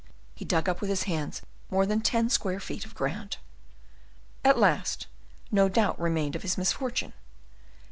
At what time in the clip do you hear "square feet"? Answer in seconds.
2.31-2.85